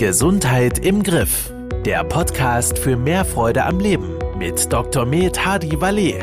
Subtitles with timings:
[0.00, 1.52] Gesundheit im Griff.
[1.84, 5.04] Der Podcast für mehr Freude am Leben mit Dr.
[5.04, 6.14] Med Hadi Valet.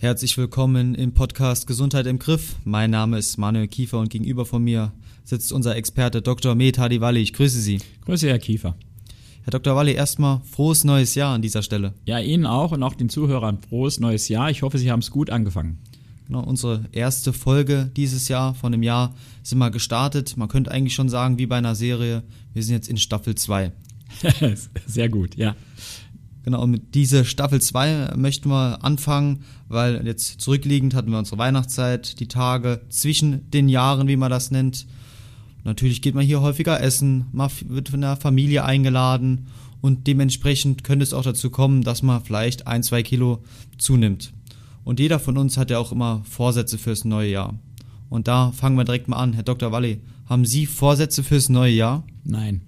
[0.00, 2.56] Herzlich willkommen im Podcast Gesundheit im Griff.
[2.64, 4.92] Mein Name ist Manuel Kiefer und gegenüber von mir
[5.22, 6.56] sitzt unser Experte Dr.
[6.56, 7.22] Med Hadi Valet.
[7.22, 7.80] Ich grüße Sie.
[8.04, 8.74] Grüße, Herr Kiefer.
[9.44, 9.76] Herr Dr.
[9.76, 11.94] Walli, erstmal frohes neues Jahr an dieser Stelle.
[12.04, 14.50] Ja, Ihnen auch und auch den Zuhörern frohes neues Jahr.
[14.50, 15.78] Ich hoffe, Sie haben es gut angefangen.
[16.26, 20.36] Genau, unsere erste Folge dieses Jahr von dem Jahr sind wir gestartet.
[20.36, 22.22] Man könnte eigentlich schon sagen, wie bei einer Serie,
[22.54, 23.72] wir sind jetzt in Staffel 2.
[24.86, 25.54] Sehr gut, ja.
[26.44, 31.38] Genau, und mit dieser Staffel 2 möchten wir anfangen, weil jetzt zurückliegend hatten wir unsere
[31.38, 34.86] Weihnachtszeit, die Tage zwischen den Jahren, wie man das nennt.
[35.64, 39.46] Natürlich geht man hier häufiger essen, man wird von der Familie eingeladen
[39.80, 43.42] und dementsprechend könnte es auch dazu kommen, dass man vielleicht ein, zwei Kilo
[43.78, 44.34] zunimmt.
[44.84, 47.54] Und jeder von uns hat ja auch immer Vorsätze fürs neue Jahr.
[48.10, 49.32] Und da fangen wir direkt mal an.
[49.32, 49.72] Herr Dr.
[49.72, 52.04] Walli, haben Sie Vorsätze fürs neue Jahr?
[52.22, 52.62] Nein.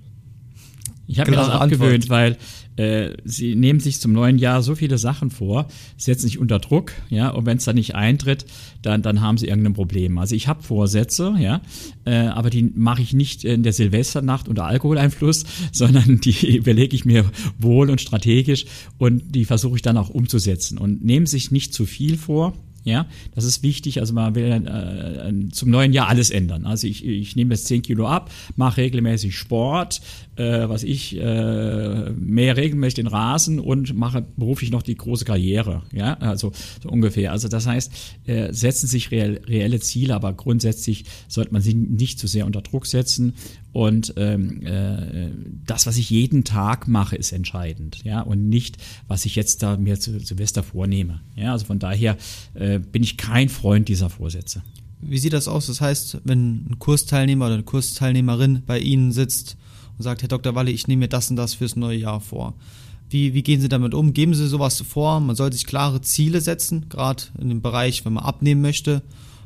[1.06, 2.36] Ich habe mir das abgewöhnt, weil
[2.76, 6.92] äh, sie nehmen sich zum neuen Jahr so viele Sachen vor, setzen sich unter Druck,
[7.08, 8.44] ja, und wenn es dann nicht eintritt,
[8.82, 10.18] dann, dann haben sie irgendein Problem.
[10.18, 11.62] Also ich habe Vorsätze, ja,
[12.04, 17.04] äh, aber die mache ich nicht in der Silvesternacht unter Alkoholeinfluss, sondern die überlege ich
[17.04, 17.24] mir
[17.58, 18.66] wohl und strategisch
[18.98, 22.52] und die versuche ich dann auch umzusetzen und nehmen sich nicht zu viel vor,
[22.86, 23.98] ja, das ist wichtig.
[23.98, 26.66] Also man will äh, zum neuen Jahr alles ändern.
[26.66, 30.00] Also ich, ich nehme jetzt 10 Kilo ab, mache regelmäßig Sport,
[30.36, 35.82] äh, was ich äh, mehr regelmäßig den Rasen und mache beruflich noch die große Karriere.
[35.92, 37.32] Ja, also so ungefähr.
[37.32, 37.92] Also das heißt,
[38.26, 42.62] äh, setzen sich reell, reelle Ziele, aber grundsätzlich sollte man sie nicht zu sehr unter
[42.62, 43.34] Druck setzen.
[43.72, 45.30] Und ähm, äh,
[45.66, 49.76] das, was ich jeden Tag mache, ist entscheidend, ja, und nicht, was ich jetzt da
[49.76, 51.20] mir zu Silvester vornehme.
[51.34, 52.16] Ja, also von daher
[52.54, 54.62] äh, bin ich kein Freund dieser Vorsätze.
[55.00, 55.66] Wie sieht das aus?
[55.66, 59.58] Das heißt, wenn ein Kursteilnehmer oder eine Kursteilnehmerin bei Ihnen sitzt
[59.96, 60.54] und sagt, Herr Dr.
[60.54, 62.54] Walle, ich nehme mir das und das fürs neue Jahr vor.
[63.08, 64.12] Wie, wie gehen Sie damit um?
[64.12, 65.20] Geben Sie sowas vor?
[65.20, 69.02] Man soll sich klare Ziele setzen, gerade in dem Bereich, wenn man abnehmen möchte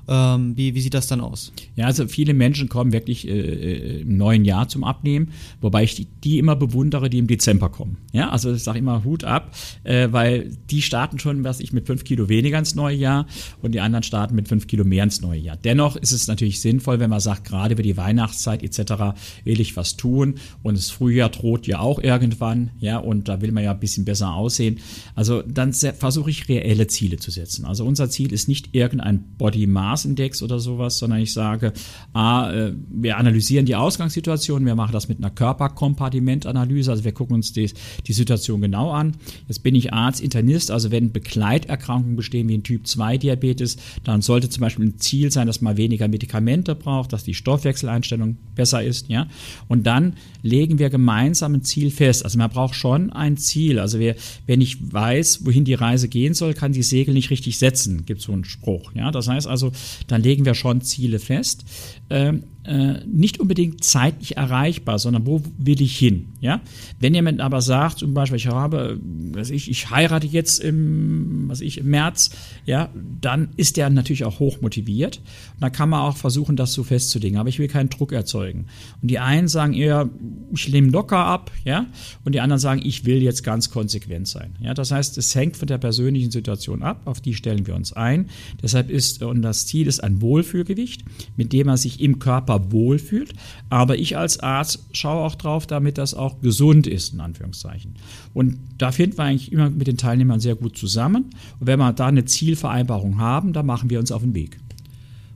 [0.09, 1.53] ähm, wie, wie sieht das dann aus?
[1.77, 5.31] Ja, also viele Menschen kommen wirklich äh, äh, im neuen Jahr zum Abnehmen,
[5.61, 7.99] wobei ich die, die, immer bewundere, die im Dezember kommen.
[8.13, 11.87] Ja, also ich sage immer Hut ab, äh, weil die starten schon, was ich mit
[11.87, 13.27] fünf Kilo weniger ins neue Jahr
[13.63, 15.57] und die anderen starten mit fünf Kilo mehr ins neue Jahr.
[15.57, 19.17] Dennoch ist es natürlich sinnvoll, wenn man sagt, gerade über die Weihnachtszeit etc.
[19.45, 23.53] will ich was tun und das Frühjahr droht ja auch irgendwann, ja, und da will
[23.53, 24.79] man ja ein bisschen besser aussehen.
[25.15, 27.65] Also dann versuche ich reelle Ziele zu setzen.
[27.65, 31.73] Also unser Ziel ist nicht irgendein Body Mass Maßindex oder sowas, sondern ich sage,
[32.13, 37.53] ah, wir analysieren die Ausgangssituation, wir machen das mit einer Körperkompartimentanalyse, also wir gucken uns
[37.53, 37.71] die,
[38.07, 39.17] die Situation genau an.
[39.49, 44.23] Jetzt bin ich Arzt, Internist, also wenn Begleiterkrankungen bestehen wie ein Typ 2 Diabetes, dann
[44.23, 48.83] sollte zum Beispiel ein Ziel sein, dass man weniger Medikamente braucht, dass die Stoffwechseleinstellung besser
[48.83, 49.27] ist, ja.
[49.69, 52.25] Und dann legen wir gemeinsam ein Ziel fest.
[52.25, 53.79] Also man braucht schon ein Ziel.
[53.79, 54.15] Also wer,
[54.47, 58.21] wenn ich weiß, wohin die Reise gehen soll, kann die Segel nicht richtig setzen, gibt
[58.21, 59.11] so einen Spruch, ja.
[59.11, 59.73] Das heißt also,
[60.07, 61.65] dann legen wir schon Ziele fest.
[62.11, 66.29] Ähm, äh, nicht unbedingt zeitlich erreichbar, sondern wo will ich hin?
[66.41, 66.61] Ja?
[66.99, 69.01] Wenn jemand aber sagt, zum Beispiel, ich habe,
[69.33, 72.31] was ich, ich heirate jetzt im, was ich, im März,
[72.67, 75.23] ja, dann ist der natürlich auch hoch motiviert.
[75.59, 77.39] Dann kann man auch versuchen, das so festzulegen.
[77.39, 78.67] Aber ich will keinen Druck erzeugen.
[79.01, 80.11] Und die einen sagen eher,
[80.55, 81.87] ich nehme locker ab, ja,
[82.25, 84.57] und die anderen sagen, ich will jetzt ganz konsequent sein.
[84.61, 87.95] Ja, das heißt, es hängt von der persönlichen Situation ab, auf die stellen wir uns
[87.95, 88.29] ein.
[88.63, 91.05] Deshalb ist, und das Ziel ist ein Wohlfühlgewicht,
[91.37, 93.33] mit dem man sich im Körper wohlfühlt.
[93.69, 97.95] Aber ich als Arzt schaue auch drauf, damit das auch gesund ist, in Anführungszeichen.
[98.35, 101.31] Und da finden wir eigentlich immer mit den Teilnehmern sehr gut zusammen.
[101.59, 104.59] Und wenn wir da eine Zielvereinbarung haben, dann machen wir uns auf den Weg.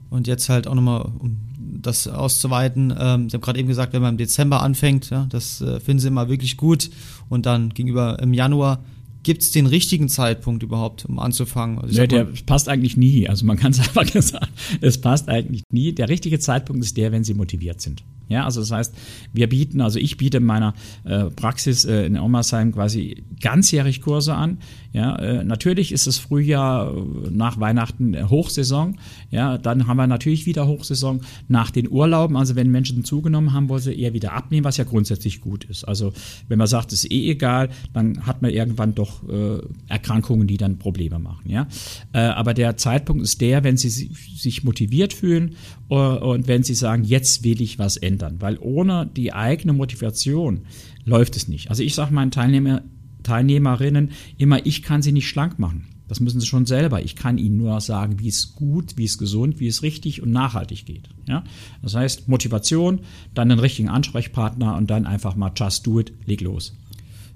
[0.09, 1.37] Und jetzt halt auch nochmal, um
[1.81, 5.61] das auszuweiten, ähm, Sie haben gerade eben gesagt, wenn man im Dezember anfängt, ja, das
[5.61, 6.89] äh, finden Sie immer wirklich gut.
[7.29, 8.79] Und dann gegenüber im Januar
[9.25, 11.79] gibt es den richtigen Zeitpunkt überhaupt, um anzufangen?
[11.79, 13.27] Also ja, der passt eigentlich nie.
[13.27, 14.47] Also man kann es einfach sagen,
[14.81, 15.93] es passt eigentlich nie.
[15.93, 18.03] Der richtige Zeitpunkt ist der, wenn Sie motiviert sind.
[18.27, 18.95] Ja, also das heißt,
[19.33, 20.73] wir bieten, also ich biete in meiner
[21.03, 24.57] äh, Praxis äh, in Ommersheim quasi ganzjährig Kurse an.
[24.93, 28.97] Ja, äh, natürlich ist das Frühjahr äh, nach Weihnachten äh, Hochsaison.
[29.29, 32.35] Ja, dann haben wir natürlich wieder Hochsaison nach den Urlauben.
[32.37, 35.83] Also wenn Menschen zugenommen haben, wollen sie eher wieder abnehmen, was ja grundsätzlich gut ist.
[35.83, 36.13] Also
[36.47, 40.57] wenn man sagt, es ist eh egal, dann hat man irgendwann doch äh, Erkrankungen, die
[40.57, 41.49] dann Probleme machen.
[41.49, 41.67] Ja,
[42.13, 45.55] aber der Zeitpunkt ist der, wenn sie sich motiviert fühlen
[45.87, 50.61] und wenn sie sagen, jetzt will ich was ändern ändern, weil ohne die eigene Motivation
[51.03, 51.69] läuft es nicht.
[51.69, 52.81] Also ich sage meinen Teilnehmer,
[53.23, 55.87] Teilnehmerinnen immer, ich kann sie nicht schlank machen.
[56.07, 57.03] Das müssen sie schon selber.
[57.03, 60.31] Ich kann ihnen nur sagen, wie es gut, wie es gesund, wie es richtig und
[60.31, 61.09] nachhaltig geht.
[61.27, 61.43] Ja?
[61.81, 62.99] Das heißt, Motivation,
[63.33, 66.77] dann den richtigen Ansprechpartner und dann einfach mal just do it, leg los.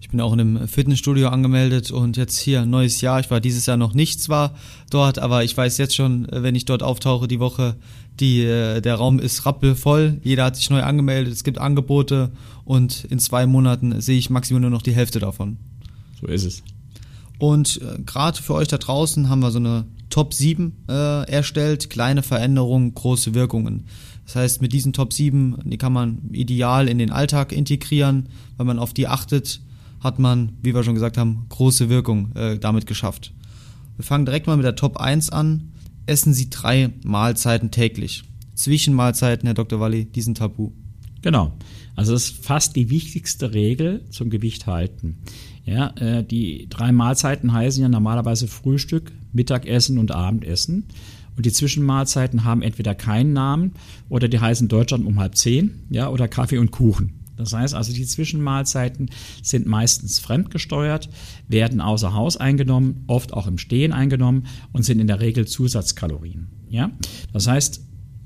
[0.01, 3.19] Ich bin auch in einem Fitnessstudio angemeldet und jetzt hier neues Jahr.
[3.19, 4.55] Ich war dieses Jahr noch nicht zwar
[4.89, 7.75] dort, aber ich weiß jetzt schon, wenn ich dort auftauche die Woche,
[8.19, 10.19] die, äh, der Raum ist rappelvoll.
[10.23, 11.33] Jeder hat sich neu angemeldet.
[11.33, 12.31] Es gibt Angebote
[12.65, 15.57] und in zwei Monaten sehe ich maximal nur noch die Hälfte davon.
[16.19, 16.63] So ist es.
[17.37, 21.89] Und äh, gerade für euch da draußen haben wir so eine Top 7 äh, erstellt.
[21.89, 23.85] Kleine Veränderungen, große Wirkungen.
[24.25, 28.29] Das heißt, mit diesen Top 7, die kann man ideal in den Alltag integrieren.
[28.57, 29.61] Wenn man auf die achtet,
[29.99, 33.33] hat man, wie wir schon gesagt haben, große Wirkung äh, damit geschafft.
[33.97, 35.71] Wir fangen direkt mal mit der Top 1 an.
[36.05, 38.23] Essen Sie drei Mahlzeiten täglich.
[38.55, 39.79] Zwischenmahlzeiten, Herr Dr.
[39.79, 40.71] Walli, diesen Tabu.
[41.21, 41.53] Genau.
[41.95, 45.17] Also das ist fast die wichtigste Regel zum Gewicht halten.
[45.65, 50.85] Ja, äh, die drei Mahlzeiten heißen ja normalerweise Frühstück, Mittagessen und Abendessen.
[51.35, 53.73] Und die Zwischenmahlzeiten haben entweder keinen Namen
[54.09, 57.18] oder die heißen Deutschland um halb zehn, ja, oder Kaffee und Kuchen.
[57.39, 59.09] Das heißt also, die Zwischenmahlzeiten
[59.41, 61.09] sind meistens fremdgesteuert,
[61.47, 66.49] werden außer Haus eingenommen, oft auch im Stehen eingenommen und sind in der Regel Zusatzkalorien.
[66.69, 66.91] Ja?
[67.31, 67.81] Das heißt,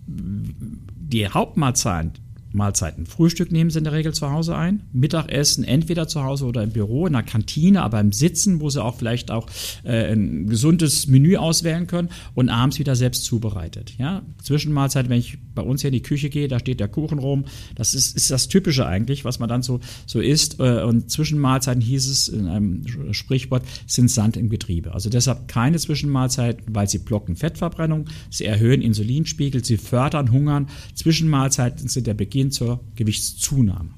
[0.07, 2.22] die Hauptmahlzeiten
[2.53, 3.05] Mahlzeiten.
[3.05, 6.71] Frühstück nehmen sie in der Regel zu Hause ein, Mittagessen entweder zu Hause oder im
[6.71, 9.47] Büro, in der Kantine, aber im Sitzen, wo sie auch vielleicht auch
[9.83, 13.95] äh, ein gesundes Menü auswählen können und abends wieder selbst zubereitet.
[13.97, 14.21] Ja?
[14.41, 17.45] Zwischenmahlzeit, wenn ich bei uns hier in die Küche gehe, da steht der Kuchen rum.
[17.75, 20.59] Das ist, ist das Typische eigentlich, was man dann so, so isst.
[20.59, 24.93] Äh, und Zwischenmahlzeiten hieß es in einem Sprichwort, sind Sand im Getriebe.
[24.93, 30.67] Also deshalb keine Zwischenmahlzeiten, weil sie blocken Fettverbrennung, sie erhöhen Insulinspiegel, sie fördern Hungern.
[30.93, 33.89] Zwischenmahlzeiten sind der Beginn gehen zur Gewichtszunahme.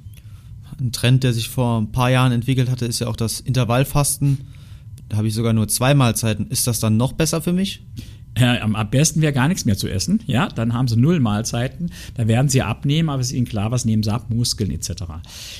[0.79, 4.39] Ein Trend, der sich vor ein paar Jahren entwickelt hatte, ist ja auch das Intervallfasten.
[5.09, 6.47] Da habe ich sogar nur zwei Mahlzeiten.
[6.49, 7.85] Ist das dann noch besser für mich?
[8.37, 10.21] Am besten wäre gar nichts mehr zu essen.
[10.27, 11.91] Ja, dann haben sie null Mahlzeiten.
[12.15, 15.03] Da werden sie abnehmen, aber es ist ihnen klar, was nehmen sie ab, Muskeln etc.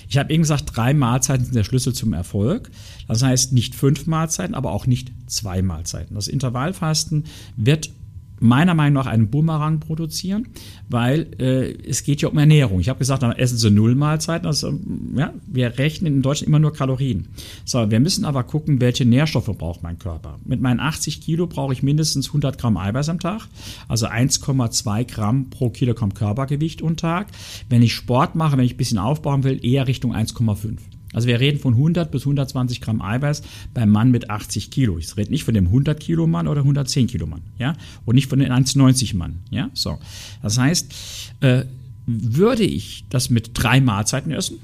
[0.10, 2.70] Ich habe eben gesagt, drei Mahlzeiten sind der Schlüssel zum Erfolg.
[3.08, 6.16] Das heißt nicht fünf Mahlzeiten, aber auch nicht zwei Mahlzeiten.
[6.16, 7.24] Das Intervallfasten
[7.56, 7.92] wird
[8.40, 10.48] meiner Meinung nach einen Bumerang produzieren,
[10.90, 12.80] weil äh, es geht ja um Ernährung.
[12.80, 14.48] Ich habe gesagt, dann essen Sie null Mahlzeiten.
[14.48, 14.74] Also,
[15.16, 17.28] ja, wir rechnen in Deutschland immer nur Kalorien.
[17.64, 20.40] So, wir müssen aber gucken, welche Nährstoffe braucht mein Körper.
[20.46, 23.48] Mit meinen 80 Kilo brauche ich mindestens 100 Gramm Eiweiß am Tag,
[23.88, 27.28] also 1,2 Gramm pro Kilogramm Körpergewicht und Tag.
[27.70, 30.78] Wenn ich Sport mache, wenn ich ein bisschen aufbauen will, eher Richtung 1,5.
[31.16, 33.42] Also wir reden von 100 bis 120 Gramm Eiweiß
[33.74, 34.98] beim Mann mit 80 Kilo.
[34.98, 37.74] Ich rede nicht von dem 100 Kilo Mann oder 110 Kilo Mann, ja,
[38.04, 39.70] und nicht von den 1,90 Mann, ja.
[39.74, 39.98] So,
[40.44, 40.94] das heißt,
[41.40, 41.64] äh,
[42.06, 44.60] würde ich das mit drei Mahlzeiten essen,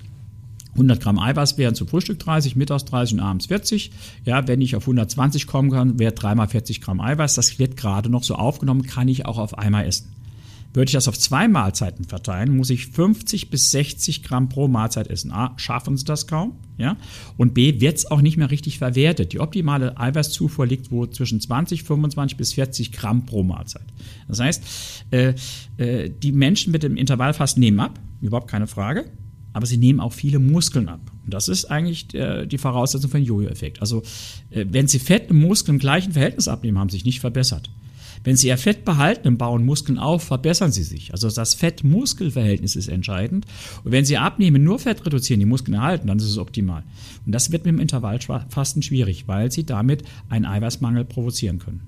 [0.74, 3.92] 100 Gramm Eiweiß wären zum Frühstück 30, mittags 30 und abends 40.
[4.26, 7.36] Ja, wenn ich auf 120 kommen kann, wäre dreimal 40 Gramm Eiweiß.
[7.36, 10.11] Das wird gerade noch so aufgenommen, kann ich auch auf einmal essen.
[10.74, 15.08] Würde ich das auf zwei Mahlzeiten verteilen, muss ich 50 bis 60 Gramm pro Mahlzeit
[15.08, 15.32] essen.
[15.32, 16.96] A, schaffen sie das kaum, ja?
[17.36, 19.34] Und B, wird es auch nicht mehr richtig verwertet.
[19.34, 23.86] Die optimale Eiweißzufuhr liegt wo zwischen 20, 25 bis 40 Gramm pro Mahlzeit.
[24.30, 24.64] Das heißt,
[25.12, 25.34] äh,
[25.78, 29.12] äh, die Menschen mit dem Intervallfasten nehmen ab, überhaupt keine Frage,
[29.54, 31.02] aber sie nehmen auch viele Muskeln ab.
[31.26, 33.82] Und das ist eigentlich äh, die Voraussetzung für einen Jojo-Effekt.
[33.82, 34.04] Also,
[34.50, 37.70] äh, wenn sie Fett und Muskeln im gleichen Verhältnis abnehmen, haben sie sich nicht verbessert.
[38.24, 41.12] Wenn Sie Ihr Fett behalten und bauen Muskeln auf, verbessern Sie sich.
[41.12, 43.46] Also das Fett-Muskel-Verhältnis ist entscheidend.
[43.84, 46.84] Und wenn Sie abnehmen, nur Fett reduzieren, die Muskeln erhalten, dann ist es optimal.
[47.26, 51.82] Und das wird mit dem Intervallfasten schwierig, weil Sie damit einen Eiweißmangel provozieren können.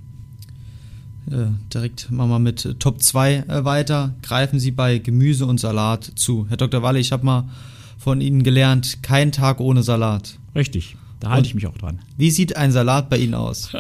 [1.30, 4.16] Äh, direkt machen wir mit Top 2 äh, weiter.
[4.22, 6.48] Greifen Sie bei Gemüse und Salat zu.
[6.50, 6.82] Herr Dr.
[6.82, 7.50] Walle, ich habe mal
[7.98, 10.38] von Ihnen gelernt, kein Tag ohne Salat.
[10.56, 10.98] Richtig.
[11.24, 12.00] Da halte ich mich auch dran.
[12.18, 13.72] Wie sieht ein Salat bei Ihnen aus?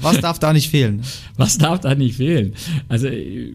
[0.00, 1.02] Was darf da nicht fehlen?
[1.36, 2.54] Was darf da nicht fehlen?
[2.88, 3.52] Also äh,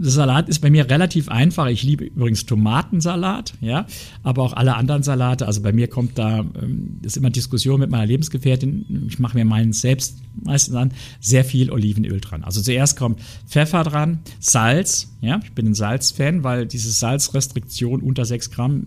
[0.00, 1.66] der Salat ist bei mir relativ einfach.
[1.66, 3.86] Ich liebe übrigens Tomatensalat, ja,
[4.22, 5.46] aber auch alle anderen Salate.
[5.46, 9.06] Also bei mir kommt da, ähm, ist immer Diskussion mit meiner Lebensgefährtin.
[9.08, 12.44] Ich mache mir meinen selbst meistens an sehr viel Olivenöl dran.
[12.44, 18.24] Also zuerst kommt Pfeffer dran, Salz, ja, ich bin ein Salzfan, weil diese Salzrestriktion unter
[18.24, 18.86] 6 Gramm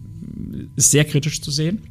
[0.75, 1.81] ist sehr kritisch zu sehen.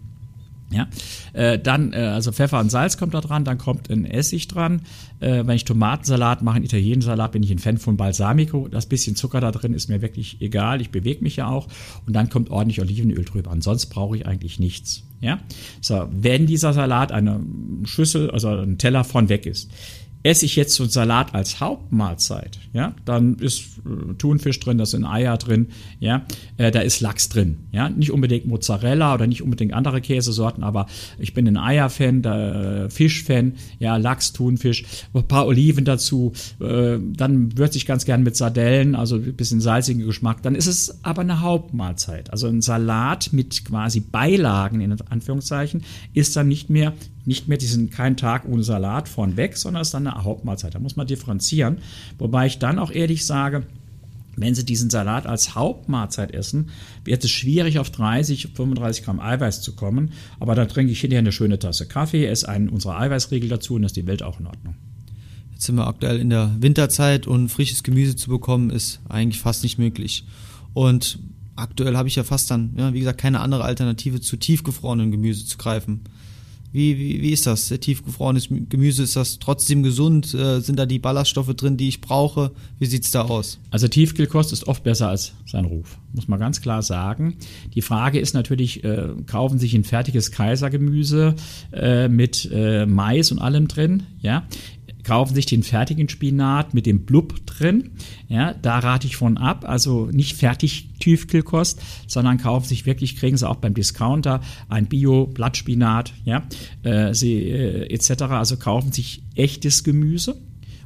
[0.72, 0.88] Ja,
[1.32, 4.82] äh, dann, äh, also Pfeffer und Salz kommt da dran, dann kommt ein Essig dran.
[5.20, 8.68] Äh, wenn ich Tomatensalat mache, einen Italiensalat, bin ich ein Fan von Balsamico.
[8.68, 10.80] Das bisschen Zucker da drin ist mir wirklich egal.
[10.80, 11.68] Ich bewege mich ja auch.
[12.06, 13.50] Und dann kommt ordentlich Olivenöl drüber.
[13.50, 15.04] Ansonsten brauche ich eigentlich nichts.
[15.20, 15.38] Ja,
[15.80, 17.40] so, wenn dieser Salat eine
[17.84, 19.70] Schüssel, also ein Teller von weg ist,
[20.22, 24.86] esse ich jetzt so einen Salat als Hauptmahlzeit, ja, dann ist äh, Thunfisch drin, da
[24.86, 26.24] sind Eier drin, ja,
[26.56, 30.86] äh, da ist Lachs drin, ja, nicht unbedingt Mozzarella oder nicht unbedingt andere Käsesorten, aber
[31.18, 37.58] ich bin ein Eier-Fan, äh, Fisch-Fan, ja, Lachs, Thunfisch, ein paar Oliven dazu, äh, dann
[37.58, 41.22] würze ich ganz gern mit Sardellen, also ein bisschen salzigen Geschmack, dann ist es aber
[41.22, 45.82] eine Hauptmahlzeit, also ein Salat mit quasi Beilagen in Anführungszeichen
[46.14, 46.92] ist dann nicht mehr
[47.24, 50.74] nicht mehr diesen kein Tag ohne Salat vornweg, sondern es ist dann eine Hauptmahlzeit.
[50.74, 51.78] Da muss man differenzieren.
[52.18, 53.66] Wobei ich dann auch ehrlich sage,
[54.36, 56.70] wenn Sie diesen Salat als Hauptmahlzeit essen,
[57.04, 60.12] wird es schwierig, auf 30, 35 Gramm Eiweiß zu kommen.
[60.40, 63.84] Aber da trinke ich hinterher eine schöne Tasse Kaffee, esse einen unserer Eiweißriegel dazu und
[63.84, 64.74] ist die Welt auch in Ordnung.
[65.52, 69.62] Jetzt sind wir aktuell in der Winterzeit und frisches Gemüse zu bekommen ist eigentlich fast
[69.62, 70.24] nicht möglich.
[70.72, 71.18] Und
[71.54, 75.44] aktuell habe ich ja fast dann, ja, wie gesagt, keine andere Alternative zu tiefgefrorenem Gemüse
[75.44, 76.00] zu greifen.
[76.72, 77.68] Wie, wie, wie ist das?
[77.68, 80.32] Tiefgefrorenes Gemüse, ist das trotzdem gesund?
[80.32, 82.52] Äh, sind da die Ballaststoffe drin, die ich brauche?
[82.78, 83.60] Wie sieht es da aus?
[83.70, 87.36] Also Tiefkühlkost ist oft besser als sein Ruf, muss man ganz klar sagen.
[87.74, 91.34] Die Frage ist natürlich, äh, kaufen sich ein fertiges Kaisergemüse
[91.72, 94.04] äh, mit äh, Mais und allem drin?
[94.20, 94.46] Ja,
[95.04, 97.92] kaufen sich den fertigen Spinat mit dem Blub drin.
[98.28, 99.64] Ja, da rate ich von ab.
[99.66, 106.12] Also nicht fertig Tiefkühlkost, sondern kaufen sich wirklich, kriegen sie auch beim Discounter ein Bio-Blattspinat,
[106.24, 106.44] ja,
[106.82, 108.22] äh, sie, äh, etc.
[108.22, 110.40] Also kaufen sich echtes Gemüse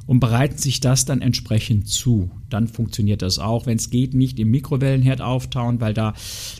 [0.07, 2.31] und bereiten sich das dann entsprechend zu.
[2.49, 3.65] Dann funktioniert das auch.
[3.65, 6.13] Wenn es geht, nicht im Mikrowellenherd auftauen, weil da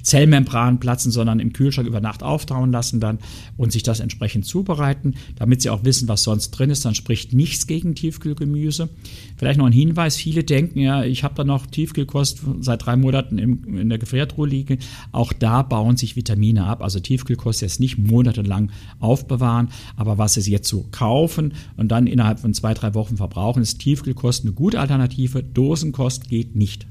[0.04, 3.20] Zellmembranen platzen, sondern im Kühlschrank über Nacht auftauen lassen dann
[3.58, 6.86] und sich das entsprechend zubereiten, damit sie auch wissen, was sonst drin ist.
[6.86, 8.90] Dann spricht nichts gegen Tiefkühlgemüse.
[9.38, 13.38] Vielleicht noch ein Hinweis: Viele denken ja, ich habe da noch Tiefkühlkost seit drei Monaten
[13.38, 14.80] im, in der Gefriertruhe liegen.
[15.12, 16.82] Auch da bauen sich Vitamine ab.
[16.82, 22.40] Also Tiefkühlkost jetzt nicht monatelang aufbewahren, aber was sie jetzt so kaufen und dann innerhalb
[22.40, 25.44] von zwei, drei Wochen verbrauchen, brauchen, ist Tiefkühlkost eine gute Alternative.
[25.78, 26.88] Dosenkost geht nicht.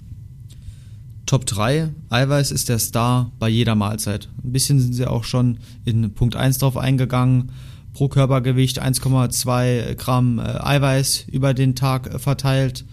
[1.26, 1.88] Top 3.
[2.08, 4.28] Eiweiß ist der Star bei jeder Mahlzeit.
[4.44, 7.50] Ein bisschen sind sie auch schon in Punkt 1 drauf eingegangen.
[7.94, 12.84] Pro Körpergewicht 1,2 Gramm äh, Eiweiß über den Tag äh, verteilt.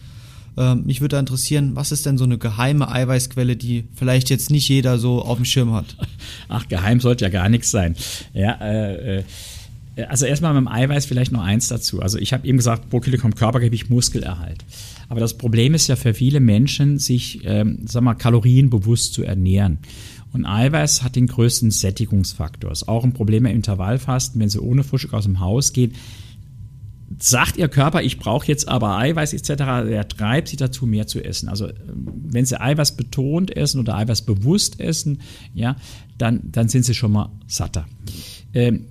[0.57, 4.67] Ähm, mich würde interessieren, was ist denn so eine geheime Eiweißquelle, die vielleicht jetzt nicht
[4.67, 5.95] jeder so auf dem Schirm hat?
[6.47, 7.95] Ach, geheim sollte ja gar nichts sein.
[8.33, 9.23] Ja, äh äh,
[10.07, 12.01] also erstmal beim Eiweiß vielleicht noch eins dazu.
[12.01, 14.65] Also ich habe eben gesagt, pro Kilogramm Körpergewicht Muskelerhalt.
[15.09, 19.79] Aber das Problem ist ja für viele Menschen, sich, ähm, sag mal, kalorienbewusst zu ernähren.
[20.31, 22.71] Und Eiweiß hat den größten Sättigungsfaktor.
[22.71, 25.93] Ist auch ein Problem im Intervallfasten, wenn Sie ohne Frühstück aus dem Haus gehen.
[27.19, 31.23] Sagt Ihr Körper, ich brauche jetzt aber Eiweiß etc., er treibt Sie dazu, mehr zu
[31.23, 31.49] essen.
[31.49, 35.21] Also ähm, wenn Sie Eiweiß betont essen oder Eiweiß bewusst essen,
[35.53, 35.75] ja,
[36.17, 37.85] dann, dann sind Sie schon mal satter.
[38.55, 38.87] Ähm,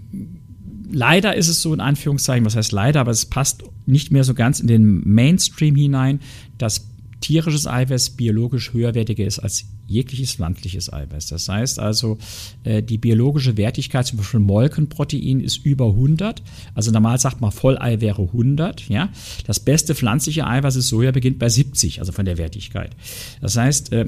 [0.93, 4.35] leider ist es so in Anführungszeichen, was heißt leider, aber es passt nicht mehr so
[4.35, 6.21] ganz in den Mainstream hinein,
[6.59, 6.87] dass
[7.21, 11.29] tierisches Eiweiß biologisch höherwertiger ist als jegliches pflanzliches Eiweiß.
[11.29, 12.19] Das heißt also,
[12.65, 16.43] äh, die biologische Wertigkeit, zum Beispiel Molkenprotein, ist über 100.
[16.75, 18.89] Also normal sagt man, Vollei wäre 100.
[18.89, 19.11] Ja?
[19.47, 22.97] Das beste pflanzliche Eiweiß ist Soja, beginnt bei 70, also von der Wertigkeit.
[23.41, 24.07] Das heißt, äh,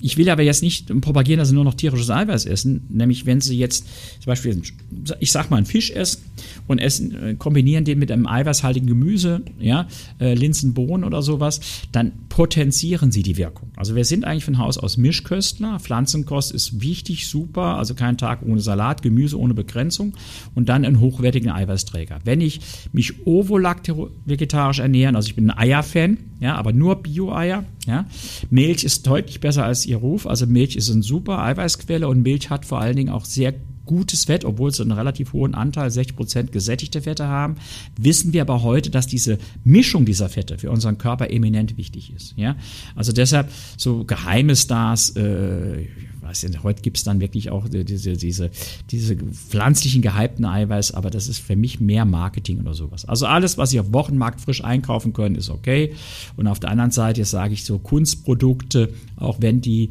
[0.00, 2.86] ich will aber jetzt nicht propagieren, dass sie nur noch tierisches Eiweiß essen.
[2.88, 3.86] Nämlich, wenn sie jetzt
[4.20, 4.60] zum Beispiel,
[5.20, 6.22] ich sag mal, einen Fisch essen
[6.66, 9.88] und essen, äh, kombinieren den mit einem eiweißhaltigen Gemüse, ja,
[10.18, 11.60] äh, Linsen, Bohnen oder sowas,
[11.92, 13.70] dann potenzieren sie die Wirkung.
[13.76, 15.78] Also wir sind eigentlich von Haus aus Mischköstler.
[15.78, 17.76] Pflanzenkost ist wichtig, super.
[17.76, 20.14] Also kein Tag ohne Salat, Gemüse ohne Begrenzung
[20.54, 22.20] und dann einen hochwertigen Eiweißträger.
[22.24, 22.60] Wenn ich
[22.92, 28.06] mich ovo-vegetarisch ernähren, also ich bin ein Eierfan, ja, aber nur Bio-Eier, ja.
[28.48, 30.26] Milch ist deutlich besser als ihr Ruf.
[30.26, 33.54] Also Milch ist eine super Eiweißquelle und Milch hat vor allen Dingen auch sehr
[33.90, 37.56] gutes Fett, obwohl sie einen relativ hohen Anteil, 60% gesättigte Fette haben,
[37.98, 42.34] wissen wir aber heute, dass diese Mischung dieser Fette für unseren Körper eminent wichtig ist.
[42.36, 42.56] Ja?
[42.94, 45.88] Also deshalb so geheime Stars, äh,
[46.30, 48.50] weiß nicht, heute gibt es dann wirklich auch diese, diese,
[48.90, 53.04] diese pflanzlichen gehypten Eiweiß, aber das ist für mich mehr Marketing oder sowas.
[53.04, 55.94] Also alles, was Sie auf Wochenmarkt frisch einkaufen können, ist okay.
[56.36, 59.90] Und auf der anderen Seite sage ich so Kunstprodukte, auch wenn die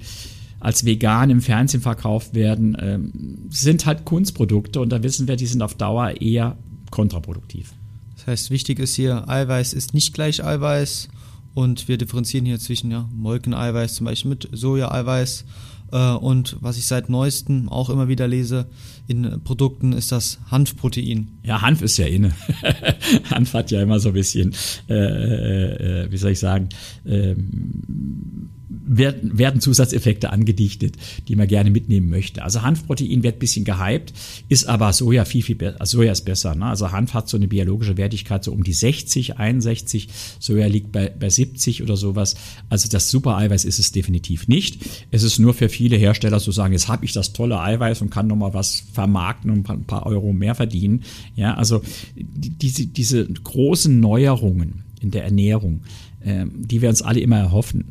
[0.62, 3.12] als vegan im Fernsehen verkauft werden, ähm,
[3.50, 6.58] sind halt Kunstprodukte und da wissen wir, die sind auf Dauer eher
[6.92, 7.74] kontraproduktiv.
[8.16, 11.10] Das heißt, wichtig ist hier, Eiweiß ist nicht gleich Eiweiß
[11.54, 15.46] und wir differenzieren hier zwischen ja, Molkeneiweiß zum Beispiel mit Soja-Eiweiß.
[15.92, 18.70] Äh, und was ich seit neuestem auch immer wieder lese
[19.08, 21.40] in Produkten, ist das Hanfprotein.
[21.44, 22.34] Ja, Hanf ist ja inne.
[23.32, 24.54] Hanf hat ja immer so ein bisschen,
[24.88, 26.70] äh, äh, äh wie soll ich sagen,
[27.06, 28.50] ähm,
[28.90, 30.96] werden, werden Zusatzeffekte angedichtet,
[31.28, 32.44] die man gerne mitnehmen möchte.
[32.44, 34.14] Also Hanfprotein wird ein bisschen gehypt,
[34.50, 35.80] ist aber Soja viel, viel besser.
[35.80, 36.56] Also Soja ist besser.
[36.56, 36.66] Ne?
[36.66, 40.10] Also Hanf hat so eine biologische Wertigkeit so um die 60, 61.
[40.40, 42.36] Soja liegt bei, bei 70 oder sowas.
[42.70, 44.80] Also das Super-Eiweiß ist es definitiv nicht.
[45.12, 48.10] Es ist nur für viele Hersteller zu sagen, jetzt habe ich das tolle Eiweiß und
[48.10, 51.04] kann nochmal was vermarkten und ein paar Euro mehr verdienen.
[51.36, 51.82] Ja, also
[52.16, 55.82] diese, diese großen Neuerungen in der Ernährung,
[56.24, 57.86] ähm, die wir uns alle immer erhoffen.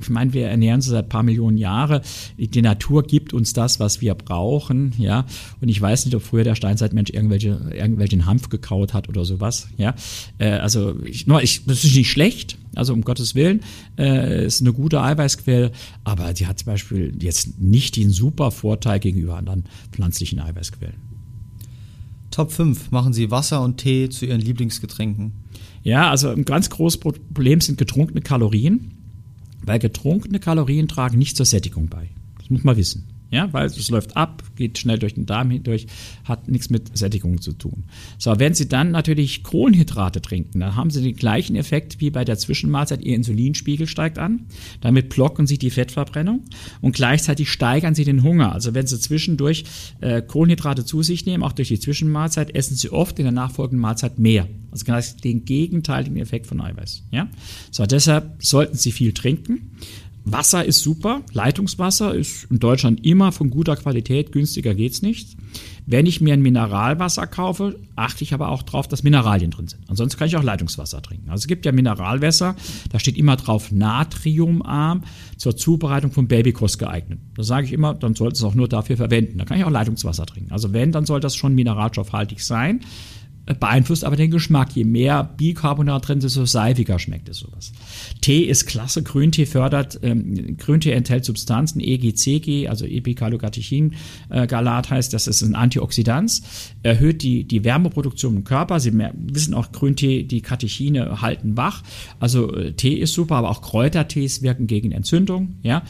[0.00, 2.02] Ich meine, wir ernähren uns seit ein paar Millionen Jahre.
[2.38, 5.26] Die Natur gibt uns das, was wir brauchen, ja.
[5.60, 9.68] Und ich weiß nicht, ob früher der Steinzeitmensch irgendwelche, irgendwelchen Hanf gekaut hat oder sowas,
[9.76, 9.94] ja.
[10.38, 13.60] Äh, also, ich, ich, das ist nicht schlecht, also um Gottes Willen,
[13.98, 15.72] äh, ist eine gute Eiweißquelle,
[16.04, 21.06] aber die hat zum Beispiel jetzt nicht den super Vorteil gegenüber anderen pflanzlichen Eiweißquellen.
[22.30, 25.32] Top 5 machen Sie Wasser und Tee zu Ihren Lieblingsgetränken.
[25.82, 28.95] Ja, also ein ganz großes Problem sind getrunkene Kalorien,
[29.66, 32.08] weil getrunkene Kalorien tragen nicht zur Sättigung bei.
[32.38, 33.04] Das muss man wissen.
[33.30, 35.86] Ja, weil es läuft ab, geht schnell durch den Darm hindurch,
[36.24, 37.84] hat nichts mit Sättigung zu tun.
[38.18, 42.24] So, wenn Sie dann natürlich Kohlenhydrate trinken, dann haben Sie den gleichen Effekt wie bei
[42.24, 43.02] der Zwischenmahlzeit.
[43.02, 44.46] Ihr Insulinspiegel steigt an.
[44.80, 46.44] Damit blocken Sie die Fettverbrennung
[46.80, 48.52] und gleichzeitig steigern Sie den Hunger.
[48.52, 49.64] Also wenn Sie zwischendurch
[50.00, 53.80] äh, Kohlenhydrate zu sich nehmen, auch durch die Zwischenmahlzeit, essen Sie oft in der nachfolgenden
[53.80, 54.46] Mahlzeit mehr.
[54.70, 57.04] Also genau den gegenteiligen Effekt von Eiweiß.
[57.10, 57.28] Ja?
[57.70, 59.72] So, deshalb sollten Sie viel trinken.
[60.28, 65.36] Wasser ist super, Leitungswasser ist in Deutschland immer von guter Qualität, günstiger geht's nicht.
[65.86, 69.88] Wenn ich mir ein Mineralwasser kaufe, achte ich aber auch darauf, dass Mineralien drin sind.
[69.88, 71.30] Ansonsten kann ich auch Leitungswasser trinken.
[71.30, 72.56] Also es gibt ja Mineralwässer,
[72.90, 75.04] da steht immer drauf natriumarm
[75.36, 77.20] zur Zubereitung von Babykost geeignet.
[77.36, 79.38] Da sage ich immer, dann sollte es auch nur dafür verwenden.
[79.38, 80.50] Da kann ich auch Leitungswasser trinken.
[80.50, 82.80] Also wenn, dann soll das schon mineralstoffhaltig sein
[83.54, 84.74] beeinflusst aber den Geschmack.
[84.74, 87.72] Je mehr Bicarbonat drin ist, desto seifiger schmeckt es sowas.
[88.20, 89.02] Tee ist klasse.
[89.02, 96.42] Grüntee fördert, ähm, Grüntee enthält Substanzen, EGCG, also Epicalocatechin-Galat heißt, das ist ein Antioxidant,
[96.82, 98.80] erhöht die, die Wärmeproduktion im Körper.
[98.80, 101.82] Sie wissen auch, Grüntee, die Katechine halten wach.
[102.18, 105.82] Also äh, Tee ist super, aber auch Kräutertees wirken gegen Entzündung, ja.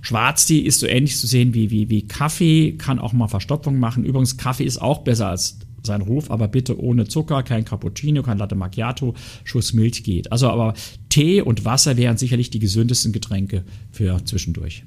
[0.00, 4.04] Schwarztee ist so ähnlich zu sehen wie, wie, wie Kaffee, kann auch mal Verstopfung machen.
[4.04, 5.58] Übrigens, Kaffee ist auch besser als
[5.88, 9.14] sein Ruf, aber bitte ohne Zucker, kein Cappuccino, kein Latte Macchiato,
[9.44, 10.30] Schuss Milch geht.
[10.30, 10.74] Also aber
[11.08, 14.84] Tee und Wasser wären sicherlich die gesündesten Getränke für zwischendurch.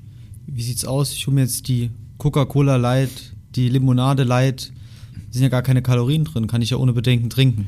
[0.47, 1.13] Wie sieht's aus?
[1.13, 4.71] Ich hole mir jetzt die Coca-Cola Light, die Limonade Light.
[5.29, 7.67] Sind ja gar keine Kalorien drin, kann ich ja ohne Bedenken trinken.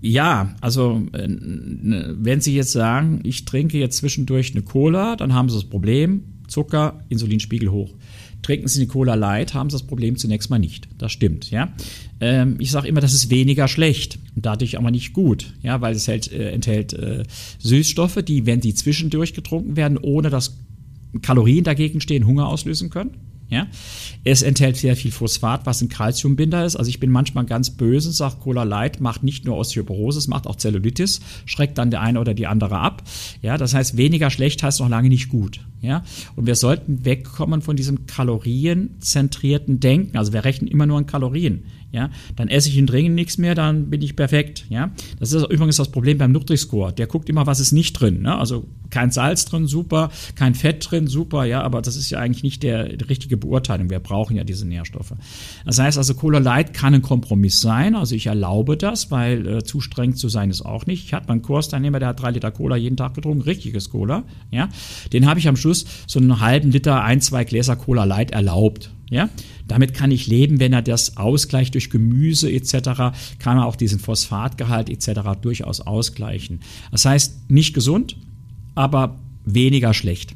[0.00, 5.48] Ja, also äh, wenn Sie jetzt sagen, ich trinke jetzt zwischendurch eine Cola, dann haben
[5.48, 7.94] Sie das Problem, Zucker, Insulinspiegel hoch.
[8.46, 10.86] Trinken Sie eine Cola Light, haben Sie das Problem zunächst mal nicht.
[10.98, 11.72] Das stimmt, ja.
[12.20, 15.96] Ähm, ich sage immer, das ist weniger schlecht und dadurch aber nicht gut, ja, weil
[15.96, 17.24] es hält, äh, enthält äh,
[17.58, 20.58] Süßstoffe, die, wenn sie zwischendurch getrunken werden, ohne dass
[21.22, 23.16] Kalorien dagegen stehen, Hunger auslösen können.
[23.48, 23.68] Ja?
[24.24, 26.76] Es enthält sehr viel Phosphat, was ein Calciumbinder ist.
[26.76, 30.46] Also ich bin manchmal ganz böse, sage Cola Light macht nicht nur Osteoporose, es macht
[30.46, 33.02] auch Zellulitis, schreckt dann der eine oder die andere ab.
[33.42, 35.60] Ja, das heißt, weniger schlecht heißt noch lange nicht gut.
[35.82, 36.02] Ja,
[36.34, 40.16] und wir sollten wegkommen von diesem kalorienzentrierten Denken.
[40.16, 41.64] Also wir rechnen immer nur an Kalorien
[41.96, 44.90] ja, dann esse ich in Dringen nichts mehr, dann bin ich perfekt, ja.
[45.18, 46.92] Das ist übrigens das Problem beim Nutri-Score.
[46.92, 48.36] Der guckt immer, was ist nicht drin, ne?
[48.36, 52.42] Also kein Salz drin, super, kein Fett drin, super, ja, aber das ist ja eigentlich
[52.42, 53.90] nicht der, die richtige Beurteilung.
[53.90, 55.12] Wir brauchen ja diese Nährstoffe.
[55.64, 59.64] Das heißt also, Cola Light kann ein Kompromiss sein, also ich erlaube das, weil äh,
[59.64, 61.04] zu streng zu sein ist auch nicht.
[61.04, 64.68] Ich hatte meinen Kursteilnehmer, der hat drei Liter Cola jeden Tag getrunken, richtiges Cola, ja.
[65.12, 68.90] Den habe ich am Schluss so einen halben Liter, ein, zwei Gläser Cola Light erlaubt.
[69.08, 69.28] Ja,
[69.68, 72.72] damit kann ich leben, wenn er das ausgleicht durch Gemüse etc.,
[73.38, 75.20] kann er auch diesen Phosphatgehalt etc.
[75.40, 76.58] durchaus ausgleichen.
[76.90, 78.16] Das heißt, nicht gesund,
[78.74, 80.34] aber weniger schlecht.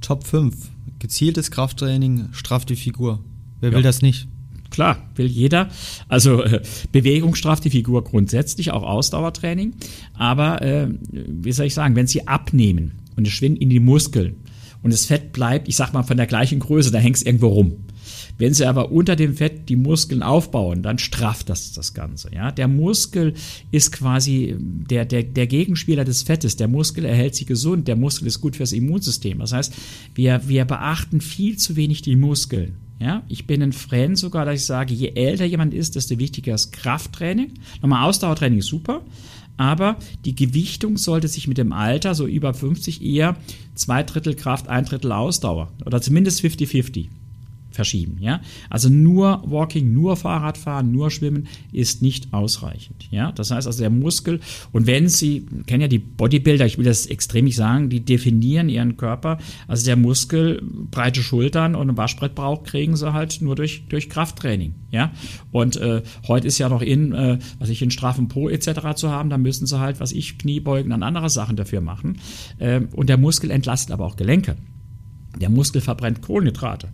[0.00, 0.69] Top 5.
[1.00, 3.24] Gezieltes Krafttraining strafft die Figur.
[3.60, 3.76] Wer ja.
[3.76, 4.28] will das nicht?
[4.70, 5.68] Klar, will jeder.
[6.08, 9.74] Also äh, Bewegung strafft die Figur grundsätzlich, auch Ausdauertraining.
[10.14, 14.36] Aber äh, wie soll ich sagen, wenn sie abnehmen und es schwingt in die Muskeln,
[14.82, 17.48] und das Fett bleibt, ich sag mal, von der gleichen Größe, da hängt es irgendwo
[17.48, 17.76] rum.
[18.38, 22.34] Wenn sie aber unter dem Fett die Muskeln aufbauen, dann strafft das das Ganze.
[22.34, 22.52] Ja?
[22.52, 23.34] Der Muskel
[23.70, 26.56] ist quasi der, der, der Gegenspieler des Fettes.
[26.56, 27.88] Der Muskel erhält sie gesund.
[27.88, 29.38] Der Muskel ist gut fürs Immunsystem.
[29.38, 29.74] Das heißt,
[30.14, 32.76] wir, wir beachten viel zu wenig die Muskeln.
[33.00, 36.54] Ja, ich bin ein Fan sogar, dass ich sage, je älter jemand ist, desto wichtiger
[36.54, 37.54] ist Krafttraining.
[37.80, 39.02] Nochmal Ausdauertraining ist super,
[39.56, 39.96] aber
[40.26, 43.36] die Gewichtung sollte sich mit dem Alter, so über 50, eher
[43.74, 47.08] zwei Drittel Kraft, ein Drittel Ausdauer oder zumindest 50-50
[47.80, 48.18] verschieben.
[48.20, 48.42] Ja?
[48.68, 53.08] Also nur Walking, nur Fahrradfahren, nur Schwimmen ist nicht ausreichend.
[53.10, 53.32] Ja?
[53.32, 54.40] Das heißt also der Muskel,
[54.70, 58.68] und wenn Sie, kennen ja die Bodybuilder, ich will das extrem nicht sagen, die definieren
[58.68, 63.84] ihren Körper, also der Muskel, breite Schultern und ein Waschbrettbauch kriegen sie halt nur durch,
[63.88, 64.74] durch Krafttraining.
[64.90, 65.12] Ja?
[65.50, 68.94] Und äh, heute ist ja noch in, äh, was ich in straffen Po etc.
[68.94, 72.18] zu haben, da müssen sie halt, was ich, Kniebeugen und andere Sachen dafür machen.
[72.58, 74.56] Äh, und der Muskel entlastet aber auch Gelenke.
[75.38, 76.88] Der Muskel verbrennt Kohlenhydrate.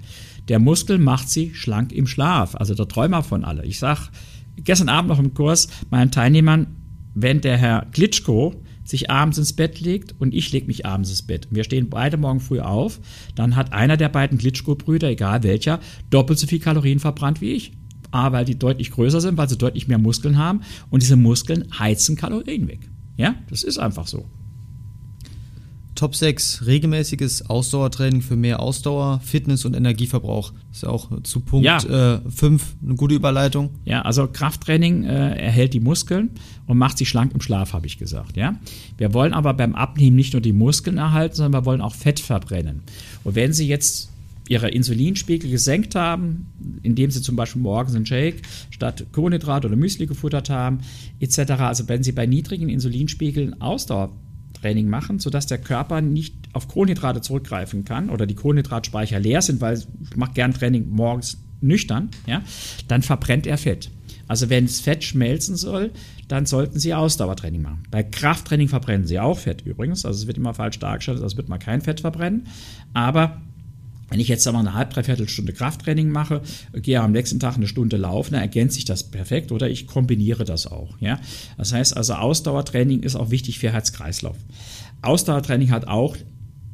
[0.48, 2.54] Der Muskel macht sie schlank im Schlaf.
[2.54, 3.64] Also der Träumer von alle.
[3.64, 4.10] Ich sag
[4.56, 6.66] gestern Abend noch im Kurs meinen Teilnehmern,
[7.14, 11.22] wenn der Herr Glitschko sich abends ins Bett legt und ich lege mich abends ins
[11.22, 11.48] Bett.
[11.50, 13.00] Wir stehen beide morgen früh auf,
[13.34, 15.80] dann hat einer der beiden Glitschko-Brüder, egal welcher,
[16.10, 17.72] doppelt so viel Kalorien verbrannt wie ich.
[18.12, 21.66] A, weil die deutlich größer sind, weil sie deutlich mehr Muskeln haben und diese Muskeln
[21.78, 22.88] heizen Kalorien weg.
[23.16, 24.26] Ja, das ist einfach so.
[25.96, 30.52] Top 6, regelmäßiges Ausdauertraining für mehr Ausdauer, Fitness und Energieverbrauch.
[30.68, 32.14] Das ist auch zu Punkt ja.
[32.16, 33.70] äh, 5 eine gute Überleitung.
[33.84, 36.30] Ja, also Krafttraining äh, erhält die Muskeln
[36.66, 38.36] und macht sie schlank im Schlaf, habe ich gesagt.
[38.36, 38.56] Ja?
[38.96, 42.20] Wir wollen aber beim Abnehmen nicht nur die Muskeln erhalten, sondern wir wollen auch Fett
[42.20, 42.82] verbrennen.
[43.24, 44.10] Und wenn Sie jetzt
[44.48, 46.46] ihre Insulinspiegel gesenkt haben,
[46.82, 50.80] indem sie zum Beispiel morgens einen Shake statt Kohlenhydrat oder Müsli gefuttert haben,
[51.20, 51.52] etc.
[51.58, 54.12] Also wenn sie bei niedrigen Insulinspiegeln Ausdauer
[54.66, 59.60] Training machen, sodass der Körper nicht auf Kohlenhydrate zurückgreifen kann oder die Kohlenhydratspeicher leer sind,
[59.60, 62.42] weil ich mache gern Training morgens nüchtern, ja,
[62.88, 63.90] dann verbrennt er Fett.
[64.26, 65.92] Also wenn das Fett schmelzen soll,
[66.26, 67.84] dann sollten Sie Ausdauertraining machen.
[67.92, 70.04] Bei Krafttraining verbrennen Sie auch Fett übrigens.
[70.04, 72.48] Also es wird immer falsch dargestellt, als wird man kein Fett verbrennen.
[72.92, 73.40] Aber
[74.08, 76.42] wenn ich jetzt einmal eine halb, dreiviertel Stunde Krafttraining mache,
[76.72, 80.44] gehe am nächsten Tag eine Stunde laufen, dann ergänzt sich das perfekt oder ich kombiniere
[80.44, 80.96] das auch.
[81.00, 81.20] Ja?
[81.56, 84.36] Das heißt also, Ausdauertraining ist auch wichtig für Herz-Kreislauf.
[85.02, 86.16] Ausdauertraining hat auch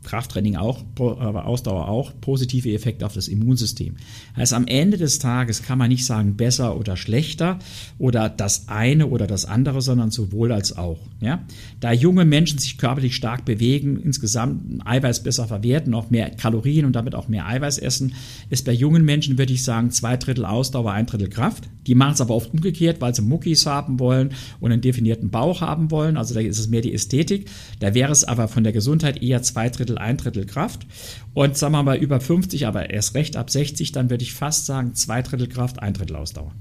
[0.05, 3.97] Krafttraining auch, aber Ausdauer auch, positive Effekte auf das Immunsystem.
[4.37, 7.59] Heißt, am Ende des Tages kann man nicht sagen besser oder schlechter
[7.99, 10.99] oder das eine oder das andere, sondern sowohl als auch.
[11.21, 11.45] Ja?
[11.81, 16.97] Da junge Menschen sich körperlich stark bewegen, insgesamt Eiweiß besser verwerten, auch mehr Kalorien und
[16.97, 18.15] damit auch mehr Eiweiß essen,
[18.51, 21.69] ist bei jungen Menschen, würde ich sagen, zwei Drittel Ausdauer, ein Drittel Kraft.
[21.87, 25.61] Die machen es aber oft umgekehrt, weil sie Muckis haben wollen und einen definierten Bauch
[25.61, 26.17] haben wollen.
[26.17, 27.49] Also da ist es mehr die Ästhetik.
[27.81, 30.87] Da wäre es aber von der Gesundheit eher zwei Drittel, ein Drittel Kraft.
[31.35, 34.66] Und sagen wir mal über 50, aber erst recht ab 60, dann würde ich fast
[34.66, 36.52] sagen zwei Drittel Kraft, ein Drittel Ausdauer.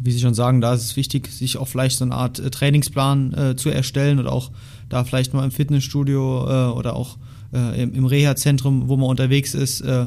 [0.00, 2.50] Wie Sie schon sagen, da ist es wichtig, sich auch vielleicht so eine Art äh,
[2.50, 4.50] Trainingsplan äh, zu erstellen oder auch
[4.88, 7.16] da vielleicht mal im Fitnessstudio äh, oder auch
[7.54, 10.06] äh, im, im Reha-Zentrum, wo man unterwegs ist, äh,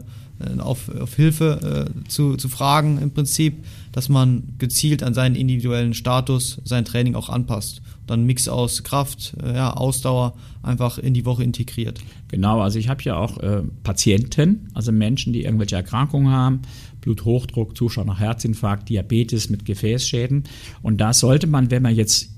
[0.59, 5.93] auf, auf Hilfe äh, zu, zu fragen im Prinzip, dass man gezielt an seinen individuellen
[5.93, 7.81] Status sein Training auch anpasst.
[8.05, 11.99] Dann Mix aus Kraft, äh, ja, Ausdauer einfach in die Woche integriert.
[12.27, 16.61] Genau, also ich habe ja auch äh, Patienten, also Menschen, die irgendwelche Erkrankungen haben,
[17.01, 20.43] Bluthochdruck, Zuschauer nach Herzinfarkt, Diabetes mit Gefäßschäden.
[20.81, 22.29] Und da sollte man, wenn man jetzt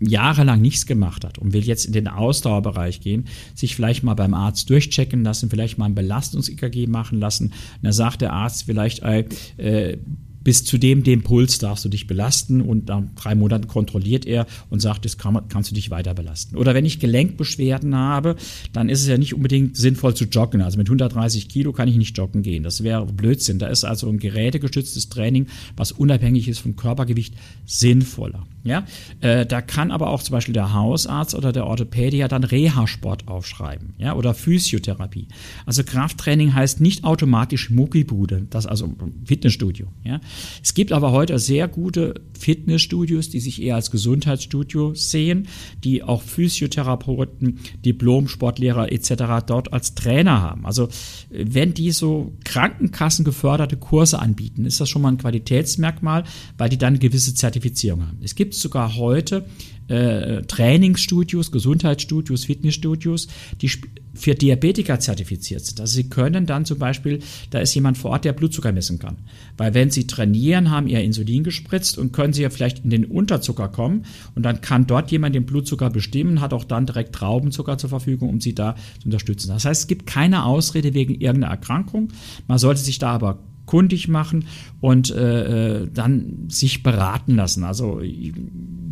[0.00, 4.34] jahrelang nichts gemacht hat und will jetzt in den Ausdauerbereich gehen, sich vielleicht mal beim
[4.34, 7.52] Arzt durchchecken lassen, vielleicht mal ein Belastungs-EKG machen lassen.
[7.82, 9.98] Da sagt der Arzt vielleicht, äh,
[10.46, 14.46] bis zu dem, dem Puls darfst du dich belasten und nach drei Monaten kontrolliert er
[14.70, 16.54] und sagt, das kann, kannst du dich weiter belasten.
[16.54, 18.36] Oder wenn ich Gelenkbeschwerden habe,
[18.72, 20.60] dann ist es ja nicht unbedingt sinnvoll zu joggen.
[20.60, 22.62] Also mit 130 Kilo kann ich nicht joggen gehen.
[22.62, 23.58] Das wäre Blödsinn.
[23.58, 28.46] Da ist also ein gerätegestütztes Training, was unabhängig ist vom Körpergewicht, sinnvoller.
[28.66, 28.84] Ja,
[29.20, 33.94] äh, da kann aber auch zum Beispiel der Hausarzt oder der Orthopädier dann Reha-Sport aufschreiben,
[33.98, 35.28] ja, oder Physiotherapie.
[35.64, 38.92] Also Krafttraining heißt nicht automatisch Muckibude, das also
[39.24, 40.20] Fitnessstudio, ja.
[40.62, 45.46] Es gibt aber heute sehr gute Fitnessstudios, die sich eher als Gesundheitsstudio sehen,
[45.84, 49.46] die auch Physiotherapeuten, Diplom-Sportlehrer etc.
[49.46, 50.66] dort als Trainer haben.
[50.66, 50.88] Also
[51.30, 56.24] wenn die so Krankenkassen geförderte Kurse anbieten, ist das schon mal ein Qualitätsmerkmal,
[56.58, 58.18] weil die dann eine gewisse Zertifizierung haben.
[58.22, 59.46] Es gibt sogar heute
[59.88, 63.28] äh, Trainingsstudios, Gesundheitsstudios, Fitnessstudios,
[63.60, 63.70] die
[64.14, 65.80] für Diabetiker zertifiziert sind.
[65.80, 69.18] Also sie können dann zum Beispiel, da ist jemand vor Ort, der Blutzucker messen kann.
[69.56, 73.04] Weil wenn sie trainieren, haben ihr Insulin gespritzt und können sie ja vielleicht in den
[73.04, 77.78] Unterzucker kommen und dann kann dort jemand den Blutzucker bestimmen, hat auch dann direkt Traubenzucker
[77.78, 79.48] zur Verfügung, um sie da zu unterstützen.
[79.48, 82.08] Das heißt, es gibt keine Ausrede wegen irgendeiner Erkrankung.
[82.48, 84.46] Man sollte sich da aber kundig machen
[84.80, 87.64] und äh, äh dann sich beraten lassen.
[87.64, 88.00] Also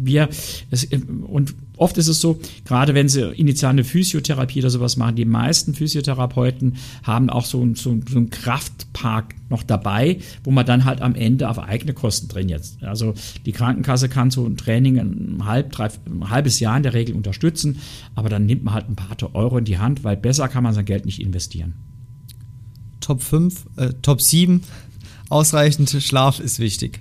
[0.06, 0.28] wir
[0.70, 0.86] es,
[1.26, 5.24] und oft ist es so, gerade wenn sie initial eine Physiotherapie oder sowas machen, die
[5.24, 11.00] meisten Physiotherapeuten haben auch so, so, so einen Kraftpark noch dabei, wo man dann halt
[11.00, 12.64] am Ende auf eigene Kosten trainiert.
[12.80, 13.14] Also
[13.46, 17.14] die Krankenkasse kann so ein Training ein, halb, drei, ein halbes Jahr in der Regel
[17.14, 17.78] unterstützen,
[18.14, 20.74] aber dann nimmt man halt ein paar Euro in die Hand, weil besser kann man
[20.74, 21.74] sein Geld nicht investieren.
[23.04, 24.62] Top 5, äh, Top 7,
[25.28, 27.00] ausreichend Schlaf ist wichtig.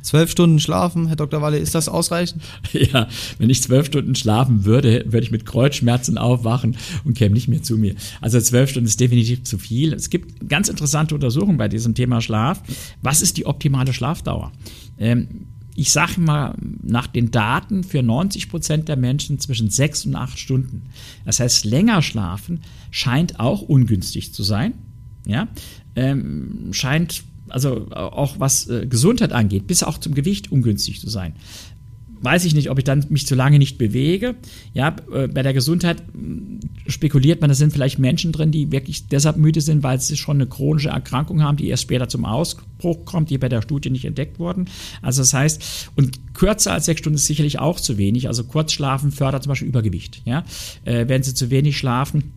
[0.00, 1.40] Zwölf Stunden schlafen, Herr Dr.
[1.42, 2.42] Walle, ist das ausreichend?
[2.72, 7.48] Ja, wenn ich zwölf Stunden schlafen würde, würde ich mit Kreuzschmerzen aufwachen und käme nicht
[7.48, 7.94] mehr zu mir.
[8.20, 9.92] Also zwölf Stunden ist definitiv zu viel.
[9.92, 12.62] Es gibt ganz interessante Untersuchungen bei diesem Thema Schlaf.
[13.02, 14.52] Was ist die optimale Schlafdauer?
[14.98, 20.14] Ähm, ich sage mal, nach den Daten für 90 Prozent der Menschen zwischen sechs und
[20.14, 20.82] acht Stunden.
[21.24, 24.74] Das heißt, länger schlafen scheint auch ungünstig zu sein.
[25.26, 25.48] Ja,
[25.96, 31.34] ähm, scheint also auch was äh, Gesundheit angeht, bis auch zum Gewicht ungünstig zu sein.
[32.20, 34.34] Weiß ich nicht, ob ich dann mich zu lange nicht bewege.
[34.72, 39.08] Ja, äh, bei der Gesundheit mm, spekuliert man, da sind vielleicht Menschen drin, die wirklich
[39.08, 43.04] deshalb müde sind, weil sie schon eine chronische Erkrankung haben, die erst später zum Ausbruch
[43.04, 44.70] kommt, die bei der Studie nicht entdeckt wurden.
[45.02, 48.26] Also das heißt, und kürzer als sechs Stunden ist sicherlich auch zu wenig.
[48.28, 50.22] Also kurz schlafen fördert zum Beispiel Übergewicht.
[50.24, 50.44] Ja,
[50.84, 52.32] äh, wenn sie zu wenig schlafen,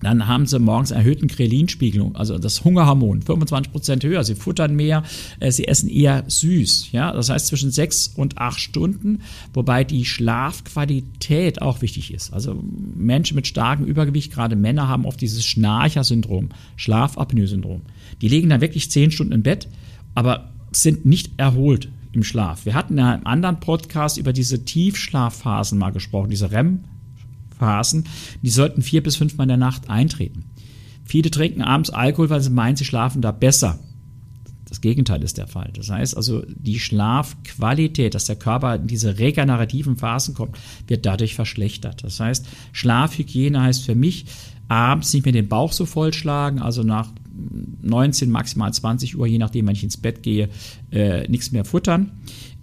[0.00, 4.22] dann haben sie morgens erhöhten Krelinspiegel, also das Hungerhormon, 25 Prozent höher.
[4.22, 5.02] Sie futtern mehr,
[5.40, 6.92] äh, sie essen eher süß.
[6.92, 12.32] Ja, das heißt zwischen sechs und acht Stunden, wobei die Schlafqualität auch wichtig ist.
[12.32, 12.62] Also
[12.96, 17.82] Menschen mit starkem Übergewicht, gerade Männer, haben oft dieses Schnarcher-Syndrom, Schlafapnoe-Syndrom.
[18.20, 19.68] Die liegen dann wirklich zehn Stunden im Bett,
[20.14, 22.66] aber sind nicht erholt im Schlaf.
[22.66, 26.84] Wir hatten in einem anderen Podcast über diese Tiefschlafphasen mal gesprochen, diese REM
[27.58, 28.04] Phasen,
[28.42, 30.44] die sollten vier bis fünfmal in der Nacht eintreten.
[31.04, 33.78] Viele trinken abends Alkohol, weil sie meinen, sie schlafen da besser.
[34.68, 35.70] Das Gegenteil ist der Fall.
[35.74, 41.34] Das heißt also, die Schlafqualität, dass der Körper in diese regenerativen Phasen kommt, wird dadurch
[41.34, 42.04] verschlechtert.
[42.04, 44.26] Das heißt, Schlafhygiene heißt für mich,
[44.68, 47.10] abends nicht mehr den Bauch so vollschlagen, also nach
[47.82, 50.50] 19, maximal 20 Uhr, je nachdem, wenn ich ins Bett gehe,
[50.90, 52.10] äh, nichts mehr futtern.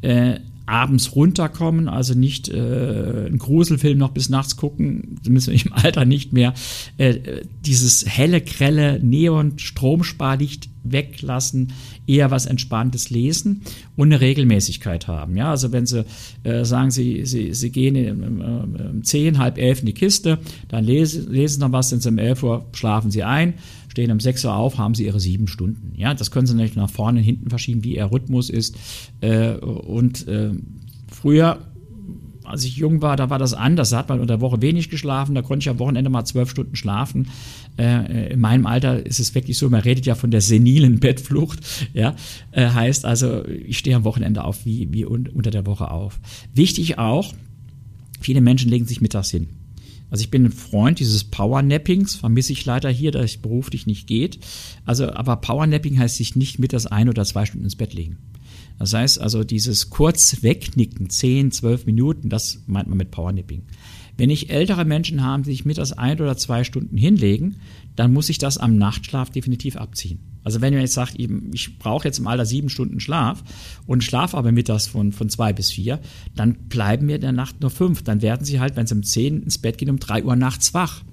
[0.02, 5.74] Äh, abends runterkommen, also nicht äh, einen Gruselfilm noch bis nachts gucken, müssen wir im
[5.84, 6.54] Alter nicht mehr,
[6.98, 11.74] äh, dieses helle, grelle Neon-Stromsparlicht weglassen,
[12.08, 13.62] eher was Entspanntes lesen
[13.96, 15.36] und eine Regelmäßigkeit haben.
[15.36, 16.06] Ja, also wenn Sie
[16.44, 20.84] äh, sagen, Sie, Sie, Sie gehen um, um 10, halb elf in die Kiste, dann
[20.84, 23.56] lesen, lesen Sie noch was, sind Sie um 11 Uhr, schlafen Sie ein,
[23.96, 25.94] stehen um 6 Uhr auf, haben sie ihre sieben Stunden.
[25.96, 28.76] Ja, das können sie nicht nach vorne und hinten verschieben, wie ihr Rhythmus ist.
[29.22, 30.52] Äh, und äh,
[31.10, 31.60] früher
[32.44, 33.90] als ich jung war, da war das anders.
[33.90, 36.52] Da hat man unter der Woche wenig geschlafen, da konnte ich am Wochenende mal zwölf
[36.52, 37.30] Stunden schlafen.
[37.78, 41.60] Äh, in meinem Alter ist es wirklich so, man redet ja von der senilen Bettflucht.
[41.94, 42.16] Ja,
[42.52, 46.20] äh, heißt also, ich stehe am Wochenende auf wie, wie un unter der Woche auf.
[46.54, 47.34] Wichtig auch,
[48.20, 49.48] viele Menschen legen sich mittags hin.
[50.16, 54.08] Also ich bin ein Freund dieses Powernappings, vermisse ich leider hier, da es beruflich nicht
[54.08, 54.40] geht.
[54.86, 58.20] Also, aber Powernapping heißt sich nicht mit das ein oder zwei Stunden ins Bett legen.
[58.80, 63.64] Das heißt also, dieses kurz wegnicken, 10, 12 Minuten, das meint man mit Powernapping.
[64.18, 67.58] Wenn ich ältere Menschen habe, die sich mittags ein oder zwei Stunden hinlegen,
[67.96, 70.20] dann muss ich das am Nachtschlaf definitiv abziehen.
[70.44, 73.44] Also wenn ihr jetzt sagt, ich brauche jetzt im Alter sieben Stunden Schlaf
[73.88, 76.00] und schlafe aber mittags von, von zwei bis vier,
[76.36, 78.04] dann bleiben mir in der Nacht nur fünf.
[78.04, 80.74] Dann werden sie halt, wenn sie um zehn ins Bett gehen, um drei Uhr nachts
[80.76, 81.04] wach.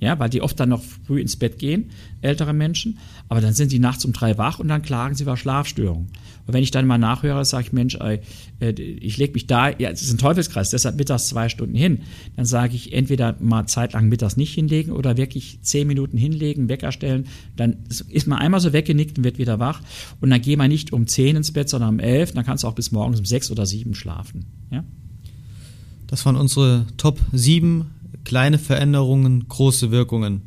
[0.00, 2.98] Ja, weil die oft dann noch früh ins Bett gehen, ältere Menschen.
[3.28, 6.08] Aber dann sind die nachts um drei wach und dann klagen sie über Schlafstörungen.
[6.46, 8.20] Und wenn ich dann mal nachhöre, sage ich, Mensch, ey,
[8.60, 12.00] äh, ich lege mich da, ja, es ist ein Teufelskreis, deshalb mittags zwei Stunden hin.
[12.36, 16.92] Dann sage ich, entweder mal zeitlang mittags nicht hinlegen oder wirklich zehn Minuten hinlegen, Wecker
[16.92, 17.26] stellen.
[17.56, 17.78] Dann
[18.08, 19.80] ist man einmal so weggenickt und wird wieder wach.
[20.20, 22.32] Und dann geh mal nicht um zehn ins Bett, sondern um elf.
[22.32, 24.44] Dann kannst du auch bis morgens um sechs oder sieben schlafen.
[24.70, 24.84] Ja?
[26.06, 27.95] Das waren unsere Top sieben
[28.26, 30.42] kleine Veränderungen, große Wirkungen.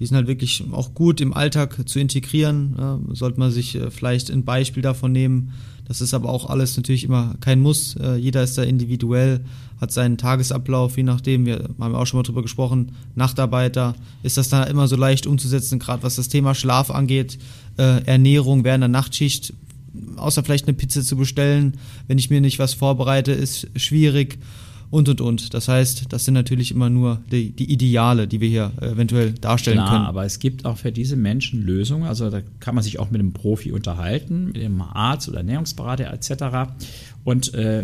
[0.00, 2.74] Die sind halt wirklich auch gut im Alltag zu integrieren.
[2.76, 5.52] Ja, sollte man sich äh, vielleicht ein Beispiel davon nehmen.
[5.86, 7.94] Das ist aber auch alles natürlich immer kein Muss.
[7.96, 9.44] Äh, jeder ist da individuell,
[9.80, 11.46] hat seinen Tagesablauf, je nachdem.
[11.46, 12.92] Wir haben auch schon mal drüber gesprochen.
[13.14, 17.38] Nachtarbeiter ist das da immer so leicht umzusetzen, gerade was das Thema Schlaf angeht.
[17.76, 19.52] Äh, Ernährung während der Nachtschicht,
[20.16, 21.74] außer vielleicht eine Pizza zu bestellen,
[22.08, 24.38] wenn ich mir nicht was vorbereite, ist schwierig
[24.94, 25.54] und und und.
[25.54, 29.78] Das heißt, das sind natürlich immer nur die, die Ideale, die wir hier eventuell darstellen
[29.78, 30.04] Klar, können.
[30.04, 32.04] aber es gibt auch für diese Menschen Lösungen.
[32.04, 36.12] Also da kann man sich auch mit einem Profi unterhalten, mit einem Arzt oder Ernährungsberater
[36.12, 36.72] etc.
[37.24, 37.82] Und äh,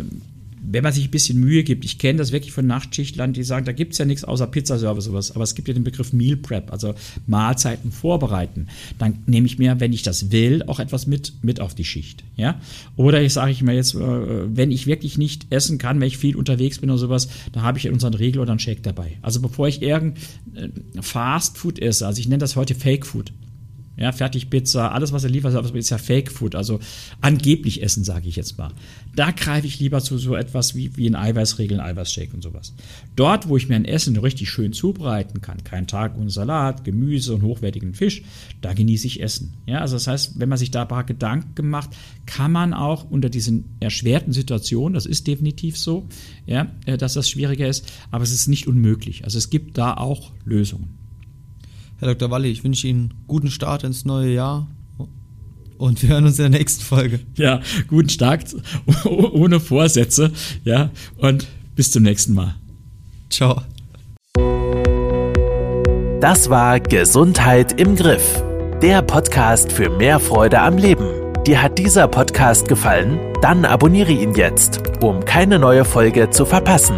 [0.63, 3.65] wenn man sich ein bisschen Mühe gibt, ich kenne das wirklich von Nachtschichtlern, die sagen,
[3.65, 6.37] da gibt es ja nichts außer Pizzaservice sowas, aber es gibt ja den Begriff Meal
[6.37, 6.93] Prep, also
[7.25, 8.67] Mahlzeiten vorbereiten.
[8.99, 12.23] Dann nehme ich mir, wenn ich das will, auch etwas mit, mit auf die Schicht.
[12.35, 12.61] Ja?
[12.95, 13.99] Oder ich sage ich mir jetzt, äh,
[14.55, 17.79] wenn ich wirklich nicht essen kann, wenn ich viel unterwegs bin oder sowas, da habe
[17.79, 19.17] ich unseren Regel oder einen Shake dabei.
[19.21, 20.21] Also bevor ich irgendein
[21.01, 23.33] Fast Food esse, also ich nenne das heute Fake Food,
[23.97, 26.79] ja, Fertigpizza, alles, was er liefert, ist ja Fake Food, also
[27.19, 28.71] angeblich Essen, sage ich jetzt mal.
[29.15, 32.73] Da greife ich lieber zu so etwas wie, wie in Eiweißregeln, Eiweißshake und sowas.
[33.15, 37.35] Dort, wo ich mir ein Essen richtig schön zubereiten kann, kein Tag ohne Salat, Gemüse
[37.35, 38.23] und hochwertigen Fisch,
[38.61, 39.53] da genieße ich Essen.
[39.65, 41.89] Ja, also das heißt, wenn man sich da ein paar Gedanken gemacht,
[42.25, 46.07] kann man auch unter diesen erschwerten Situationen, das ist definitiv so,
[46.45, 49.25] ja, äh, dass das schwieriger ist, aber es ist nicht unmöglich.
[49.25, 51.00] Also es gibt da auch Lösungen.
[52.01, 52.31] Herr Dr.
[52.31, 54.65] Walli, ich wünsche Ihnen guten Start ins neue Jahr
[55.77, 57.19] und wir hören uns in der nächsten Folge.
[57.35, 58.55] Ja, guten Start
[59.05, 60.31] ohne Vorsätze,
[60.63, 62.55] ja, und bis zum nächsten Mal.
[63.29, 63.61] Ciao.
[66.21, 68.43] Das war Gesundheit im Griff,
[68.81, 71.07] der Podcast für mehr Freude am Leben.
[71.45, 73.19] Dir hat dieser Podcast gefallen?
[73.43, 76.97] Dann abonniere ihn jetzt, um keine neue Folge zu verpassen.